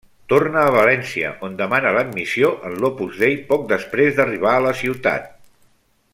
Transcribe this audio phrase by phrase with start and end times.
[0.31, 5.31] Torna a València, on demana l'admissió en l'Opus Dei poc després d'arribar a la ciutat.